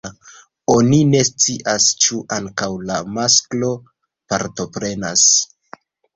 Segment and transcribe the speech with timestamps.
[0.75, 3.71] Oni ne scias ĉu ankaŭ la masklo
[4.35, 5.29] partoprenas.